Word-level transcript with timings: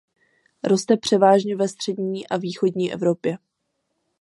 Roste 0.63 0.97
převážně 0.97 1.55
ve 1.55 1.67
střední 1.67 2.27
a 2.27 2.37
východní 2.37 2.93
Evropě. 2.93 3.37